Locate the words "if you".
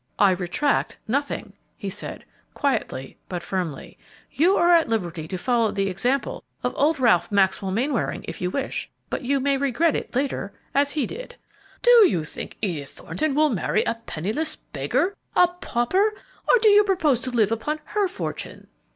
8.27-8.49